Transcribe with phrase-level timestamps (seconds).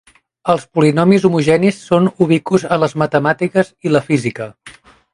[0.53, 4.51] Els polinomis homogenis són ubicus en les matemàtiques i la física.